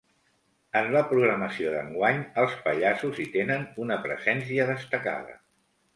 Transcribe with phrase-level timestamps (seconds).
[0.79, 5.37] En la programació d’enguany, els pallassos hi tenen una presència destacada.